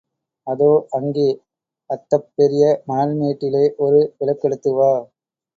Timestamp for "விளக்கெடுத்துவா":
4.19-4.91